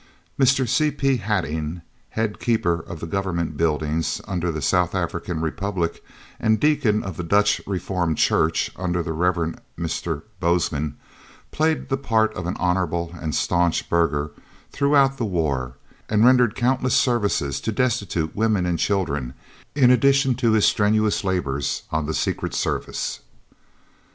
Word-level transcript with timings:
Mr. 0.39 0.67
C.P. 0.67 1.17
Hattingh, 1.19 1.83
head 2.09 2.39
keeper 2.39 2.79
of 2.79 3.01
the 3.01 3.05
Government 3.05 3.55
Buildings 3.55 4.19
under 4.27 4.51
the 4.51 4.59
South 4.59 4.95
African 4.95 5.41
Republic 5.41 6.03
and 6.39 6.59
deacon 6.59 7.03
of 7.03 7.17
the 7.17 7.23
Dutch 7.23 7.61
Reformed 7.67 8.17
Church 8.17 8.71
under 8.77 9.03
the 9.03 9.13
Reverend 9.13 9.61
Mr. 9.77 10.23
Bosman, 10.39 10.97
played 11.51 11.89
the 11.89 11.97
part 11.97 12.33
of 12.33 12.47
an 12.47 12.55
honourable 12.57 13.13
and 13.21 13.35
staunch 13.35 13.87
burgher 13.91 14.31
throughout 14.71 15.19
the 15.19 15.23
war, 15.25 15.75
and 16.09 16.25
rendered 16.25 16.55
countless 16.55 16.95
services 16.95 17.61
to 17.61 17.71
destitute 17.71 18.35
women 18.35 18.65
and 18.65 18.79
children, 18.79 19.35
in 19.75 19.91
addition 19.91 20.33
to 20.33 20.53
his 20.53 20.65
strenuous 20.65 21.23
labours 21.23 21.83
on 21.91 22.07
the 22.07 22.15
Secret 22.15 22.55
Service. 22.55 23.19